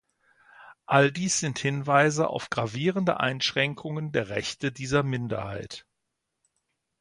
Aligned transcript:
All 0.87 1.11
dies 1.11 1.39
sind 1.41 1.59
Hinweise 1.59 2.27
auf 2.29 2.49
gravierende 2.49 3.19
Einschränkungen 3.19 4.11
der 4.11 4.29
Rechte 4.29 4.71
dieser 4.71 5.03
Minderheit. 5.03 5.85